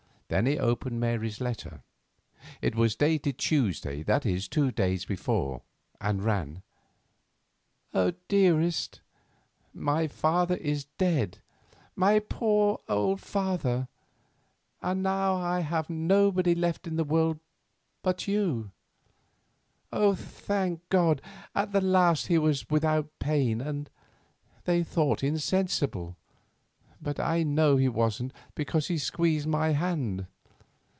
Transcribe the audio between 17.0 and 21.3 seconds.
world. Thank God,